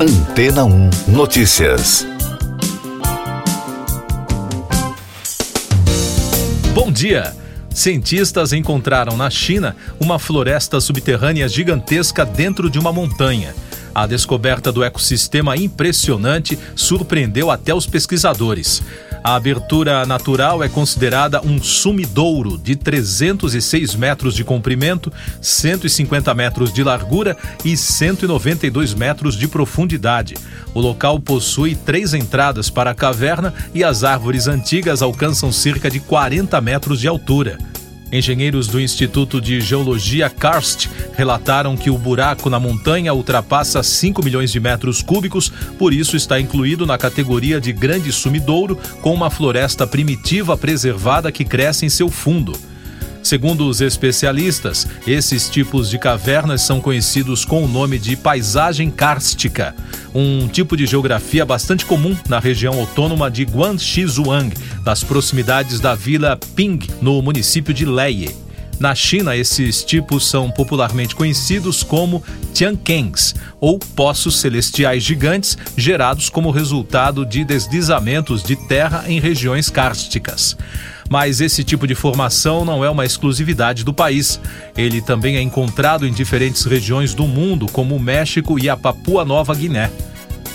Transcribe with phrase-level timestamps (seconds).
[0.00, 2.06] Antena 1 Notícias.
[6.72, 7.34] Bom dia!
[7.74, 13.52] Cientistas encontraram na China uma floresta subterrânea gigantesca dentro de uma montanha.
[13.92, 18.80] A descoberta do ecossistema impressionante surpreendeu até os pesquisadores.
[19.28, 25.12] A abertura natural é considerada um sumidouro de 306 metros de comprimento,
[25.42, 30.34] 150 metros de largura e 192 metros de profundidade.
[30.72, 36.00] O local possui três entradas para a caverna e as árvores antigas alcançam cerca de
[36.00, 37.58] 40 metros de altura.
[38.10, 44.50] Engenheiros do Instituto de Geologia Karst relataram que o buraco na montanha ultrapassa 5 milhões
[44.50, 49.86] de metros cúbicos, por isso está incluído na categoria de grande sumidouro, com uma floresta
[49.86, 52.58] primitiva preservada que cresce em seu fundo.
[53.28, 59.76] Segundo os especialistas, esses tipos de cavernas são conhecidos com o nome de paisagem kárstica,
[60.14, 66.38] um tipo de geografia bastante comum na região autônoma de Guangxi-Zhuang, das proximidades da vila
[66.56, 68.34] Ping, no município de Leye.
[68.80, 72.22] Na China, esses tipos são popularmente conhecidos como
[72.54, 80.56] Tiankengs, ou poços celestiais gigantes gerados como resultado de deslizamentos de terra em regiões kársticas.
[81.10, 84.40] Mas esse tipo de formação não é uma exclusividade do país.
[84.76, 89.24] Ele também é encontrado em diferentes regiões do mundo, como o México e a Papua
[89.24, 89.90] Nova Guiné.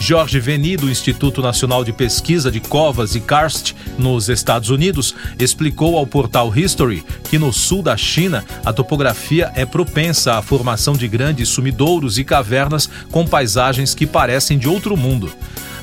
[0.00, 5.98] Jorge Veni, do Instituto Nacional de Pesquisa de Covas e Karst, nos Estados Unidos, explicou
[5.98, 11.08] ao portal History que no sul da China a topografia é propensa à formação de
[11.08, 15.32] grandes sumidouros e cavernas com paisagens que parecem de outro mundo.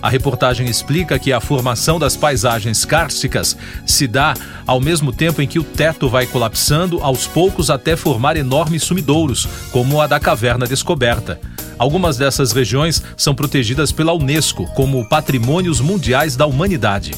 [0.02, 4.34] A reportagem explica que a formação das paisagens kársticas se dá
[4.66, 9.48] ao mesmo tempo em que o teto vai colapsando aos poucos até formar enormes sumidouros,
[9.72, 11.40] como a da caverna descoberta.
[11.78, 17.12] Algumas dessas regiões são protegidas pela Unesco como Patrimônios Mundiais da Humanidade.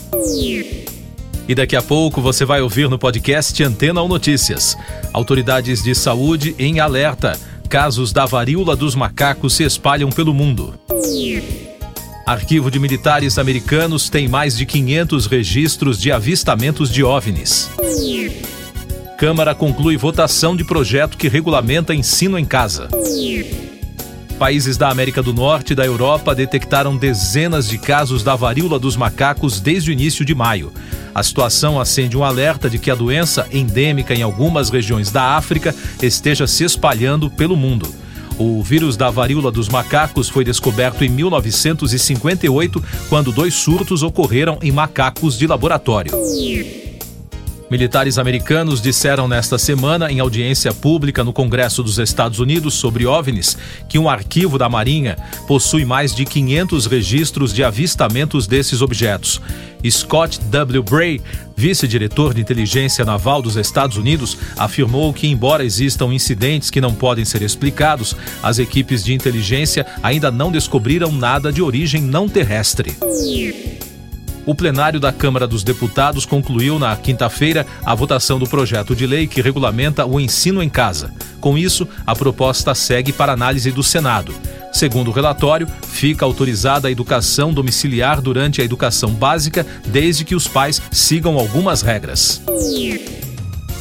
[1.48, 4.76] E daqui a pouco você vai ouvir no podcast Antena ou Notícias.
[5.14, 7.40] Autoridades de saúde em alerta.
[7.70, 10.74] Casos da varíola dos macacos se espalham pelo mundo.
[12.26, 17.70] Arquivo de Militares Americanos tem mais de 500 registros de avistamentos de OVNIs.
[19.18, 22.90] Câmara conclui votação de projeto que regulamenta ensino em casa.
[24.38, 28.96] Países da América do Norte e da Europa detectaram dezenas de casos da varíola dos
[28.96, 30.72] macacos desde o início de maio.
[31.14, 35.74] A situação acende um alerta de que a doença, endêmica em algumas regiões da África,
[36.04, 37.92] esteja se espalhando pelo mundo.
[38.38, 44.72] O vírus da varíola dos macacos foi descoberto em 1958, quando dois surtos ocorreram em
[44.72, 46.12] macacos de laboratório.
[47.70, 53.58] Militares americanos disseram nesta semana, em audiência pública no Congresso dos Estados Unidos sobre OVNIs,
[53.90, 59.42] que um arquivo da Marinha possui mais de 500 registros de avistamentos desses objetos.
[59.90, 60.82] Scott W.
[60.82, 61.22] Bray,
[61.58, 67.26] vice-diretor de inteligência naval dos Estados Unidos, afirmou que, embora existam incidentes que não podem
[67.26, 72.96] ser explicados, as equipes de inteligência ainda não descobriram nada de origem não terrestre.
[74.48, 79.28] O plenário da Câmara dos Deputados concluiu na quinta-feira a votação do projeto de lei
[79.28, 81.14] que regulamenta o ensino em casa.
[81.42, 84.34] Com isso, a proposta segue para análise do Senado.
[84.72, 90.48] Segundo o relatório, fica autorizada a educação domiciliar durante a educação básica, desde que os
[90.48, 92.42] pais sigam algumas regras.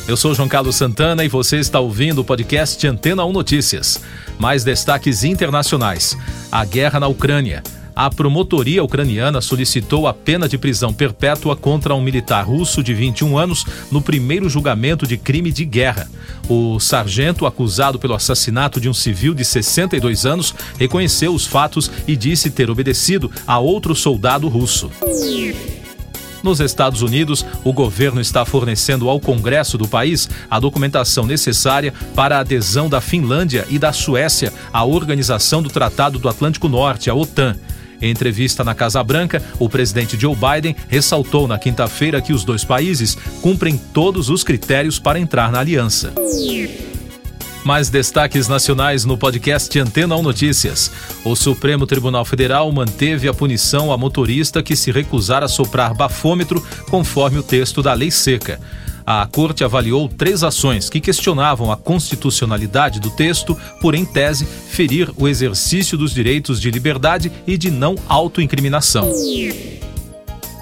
[0.08, 4.00] Eu sou João Carlos Santana e você está ouvindo o podcast Antena 1 Notícias.
[4.36, 6.18] Mais destaques internacionais:
[6.50, 7.62] a guerra na Ucrânia
[7.96, 13.38] a promotoria ucraniana solicitou a pena de prisão perpétua contra um militar russo de 21
[13.38, 16.06] anos no primeiro julgamento de crime de guerra.
[16.46, 22.14] O sargento, acusado pelo assassinato de um civil de 62 anos, reconheceu os fatos e
[22.14, 24.90] disse ter obedecido a outro soldado russo.
[26.42, 32.36] Nos Estados Unidos, o governo está fornecendo ao Congresso do país a documentação necessária para
[32.36, 37.14] a adesão da Finlândia e da Suécia à Organização do Tratado do Atlântico Norte, a
[37.14, 37.56] OTAN.
[38.00, 42.64] Em entrevista na Casa Branca, o presidente Joe Biden ressaltou na quinta-feira que os dois
[42.64, 46.12] países cumprem todos os critérios para entrar na aliança.
[47.64, 50.90] Mais destaques nacionais no podcast Antena 1 Notícias.
[51.24, 56.64] O Supremo Tribunal Federal manteve a punição a motorista que se recusar a soprar bafômetro
[56.88, 58.60] conforme o texto da lei seca.
[59.06, 65.12] A corte avaliou três ações que questionavam a constitucionalidade do texto, por, em tese, ferir
[65.16, 69.08] o exercício dos direitos de liberdade e de não autoincriminação.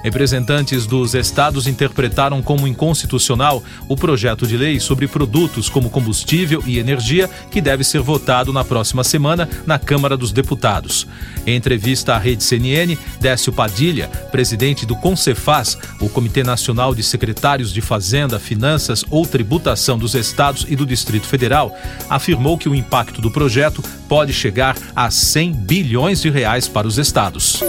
[0.04, 6.78] Representantes dos estados interpretaram como inconstitucional o projeto de lei sobre produtos como combustível e
[6.78, 11.06] energia que deve ser votado na próxima semana na Câmara dos Deputados.
[11.46, 17.72] Em entrevista à rede CNN, Décio Padilha, presidente do CONCEFAS, o Comitê Nacional de Secretários
[17.72, 21.74] de Fazenda, Finanças ou Tributação dos Estados e do Distrito Federal,
[22.10, 26.98] afirmou que o impacto do projeto pode chegar a 100 bilhões de reais para os
[26.98, 27.62] estados.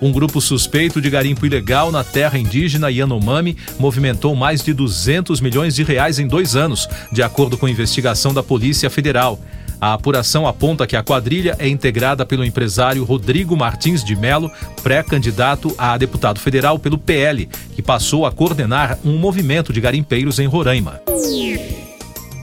[0.00, 5.74] Um grupo suspeito de garimpo ilegal na terra indígena Yanomami movimentou mais de 200 milhões
[5.74, 9.38] de reais em dois anos, de acordo com investigação da Polícia Federal.
[9.80, 14.50] A apuração aponta que a quadrilha é integrada pelo empresário Rodrigo Martins de Melo,
[14.82, 20.46] pré-candidato a deputado federal pelo PL, que passou a coordenar um movimento de garimpeiros em
[20.46, 21.02] Roraima.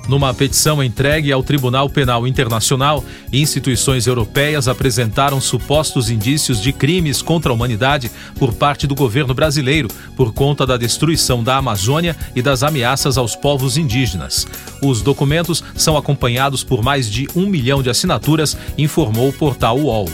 [0.08, 7.52] Numa petição entregue ao Tribunal Penal Internacional, instituições europeias apresentaram supostos indícios de crimes contra
[7.52, 12.64] a humanidade por parte do governo brasileiro por conta da destruição da Amazônia e das
[12.64, 14.48] ameaças aos povos indígenas.
[14.82, 20.10] Os documentos são acompanhados por mais de um milhão de assinaturas, informou o portal UOL.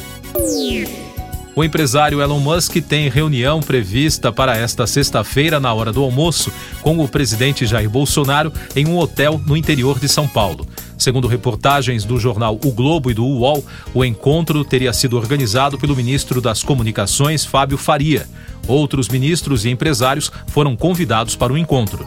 [1.57, 6.99] O empresário Elon Musk tem reunião prevista para esta sexta-feira, na hora do almoço, com
[6.99, 10.67] o presidente Jair Bolsonaro em um hotel no interior de São Paulo.
[10.99, 15.95] Segundo reportagens do jornal O Globo e do UOL, o encontro teria sido organizado pelo
[15.95, 18.29] ministro das Comunicações, Fábio Faria.
[18.67, 22.05] Outros ministros e empresários foram convidados para o encontro.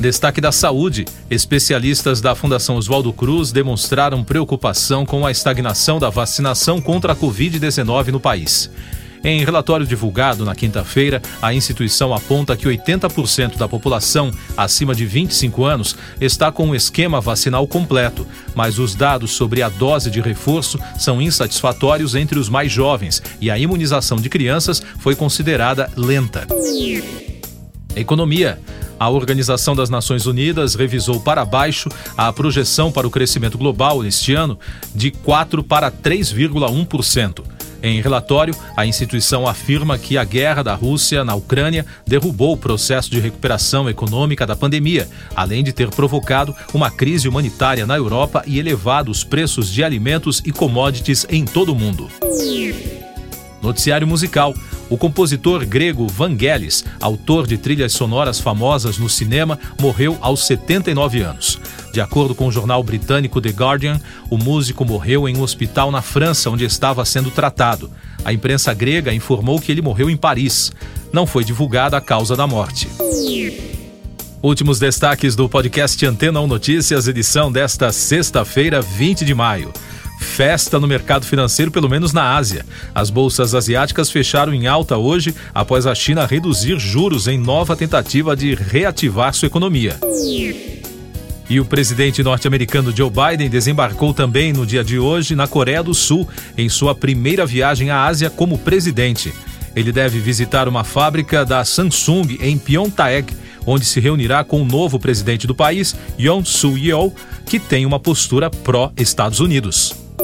[0.00, 1.04] Destaque da saúde.
[1.30, 8.06] Especialistas da Fundação Oswaldo Cruz demonstraram preocupação com a estagnação da vacinação contra a Covid-19
[8.06, 8.70] no país.
[9.22, 15.64] Em relatório divulgado na quinta-feira, a instituição aponta que 80% da população acima de 25
[15.66, 20.22] anos está com o um esquema vacinal completo, mas os dados sobre a dose de
[20.22, 26.46] reforço são insatisfatórios entre os mais jovens e a imunização de crianças foi considerada lenta.
[28.00, 28.58] Economia.
[28.98, 34.34] A Organização das Nações Unidas revisou para baixo a projeção para o crescimento global neste
[34.34, 34.58] ano
[34.94, 37.42] de 4 para 3,1%.
[37.82, 43.10] Em relatório, a instituição afirma que a guerra da Rússia na Ucrânia derrubou o processo
[43.10, 48.58] de recuperação econômica da pandemia, além de ter provocado uma crise humanitária na Europa e
[48.58, 52.10] elevado os preços de alimentos e commodities em todo o mundo.
[53.62, 54.54] Noticiário musical.
[54.88, 61.60] O compositor grego Vangelis, autor de trilhas sonoras famosas no cinema, morreu aos 79 anos.
[61.92, 66.02] De acordo com o jornal britânico The Guardian, o músico morreu em um hospital na
[66.02, 67.90] França onde estava sendo tratado.
[68.24, 70.72] A imprensa grega informou que ele morreu em Paris.
[71.12, 72.88] Não foi divulgada a causa da morte.
[74.42, 79.72] Últimos destaques do podcast Antena 1 Notícias, edição desta sexta-feira, 20 de maio
[80.20, 82.64] festa no mercado financeiro, pelo menos na Ásia.
[82.94, 88.36] As bolsas asiáticas fecharam em alta hoje após a China reduzir juros em nova tentativa
[88.36, 89.96] de reativar sua economia.
[91.48, 95.92] E o presidente norte-americano Joe Biden desembarcou também no dia de hoje na Coreia do
[95.92, 99.34] Sul, em sua primeira viagem à Ásia como presidente.
[99.74, 103.34] Ele deve visitar uma fábrica da Samsung em Pyeongtaek,
[103.66, 107.14] onde se reunirá com o novo presidente do país, Yoon Soo-yeol,
[107.46, 109.99] que tem uma postura pró-Estados Unidos.